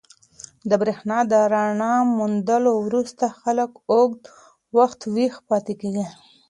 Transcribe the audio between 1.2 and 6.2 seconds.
د رڼا موندلو وروسته خلک اوږده وخت ویښ پاتې کېږي.